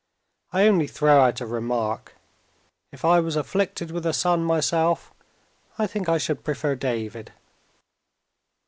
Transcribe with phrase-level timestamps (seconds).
[0.51, 2.15] I only throw out a remark.
[2.91, 5.13] If I was afflicted with a son myself,
[5.77, 7.31] I think I should prefer David."